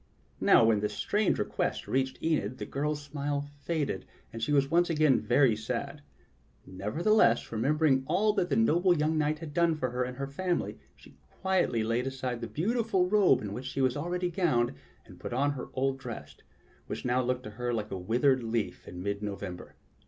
[0.39, 4.89] Now when this strange request reached Enid, the girl's smile faded, and she was once
[4.89, 6.01] again very sad;
[6.65, 10.79] nevertheless, remembering all that the noble young knight had done for her and her family,
[10.95, 14.73] she quietly laid aside the beautiful robe in which she was already govmed
[15.05, 16.35] and put on her old dress,
[16.87, 19.75] which now looked to her like a withered leaf in mid November.